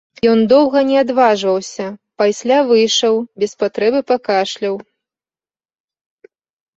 [0.29, 1.83] Ён доўга не адважваўся,
[2.21, 3.13] пасля выйшаў,
[3.43, 4.81] без патрэбы пакашляў.